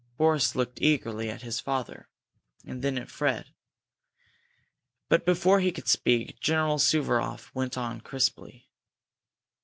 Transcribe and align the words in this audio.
Boris 0.17 0.55
looked 0.55 0.81
eagerly 0.81 1.29
at 1.29 1.43
his 1.43 1.59
father, 1.59 2.07
and 2.65 2.81
then 2.81 2.97
at 2.97 3.07
Fred. 3.07 3.53
But 5.09 5.27
before 5.27 5.59
he 5.59 5.71
could 5.71 5.87
speak 5.87 6.39
General 6.39 6.79
Suvaroff 6.79 7.53
went 7.53 7.77
on, 7.77 8.01
crisply. 8.01 8.67